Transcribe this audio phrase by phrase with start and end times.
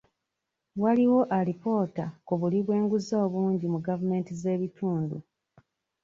[0.81, 5.17] Waliwo alipoota ku buli bw'enguzi obungi mu gavumenti z'ebitundu.